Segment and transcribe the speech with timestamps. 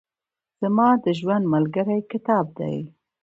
[0.61, 2.77] زما د ژوند ملګری کتاب دئ.